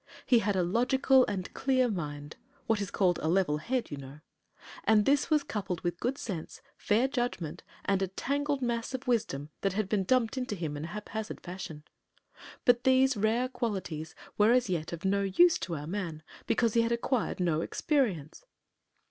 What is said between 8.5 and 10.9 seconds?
mass of wisdom that had been dumped into him in a